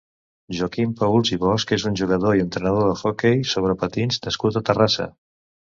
Joaquim 0.59 0.95
Paüls 1.01 1.31
i 1.35 1.39
Bosch 1.43 1.73
és 1.77 1.85
un 1.91 1.99
jugador 2.01 2.39
i 2.39 2.43
entrenador 2.45 2.91
d'hoquei 3.03 3.47
sobre 3.55 3.79
patins 3.85 4.21
nascut 4.27 4.61
a 4.63 4.67
Terrassa. 4.73 5.11